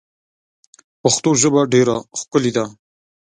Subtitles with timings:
[1.01, 2.65] پښتو ژبه ډېره ښکلې ده.